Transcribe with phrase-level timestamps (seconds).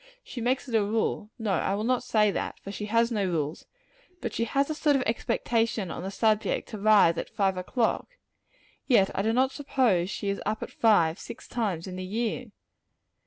[0.23, 3.23] She makes it a rule no, I will not say that, for she has no
[3.23, 3.67] rules,
[4.19, 8.07] but she has a sort of expectation on the subject to rise at five o'clock.
[8.87, 12.47] Yet I do not suppose she is up at five, six times in the year.